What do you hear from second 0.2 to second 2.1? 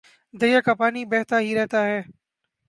دریا کا پانی بہتا ہی رہتا ہے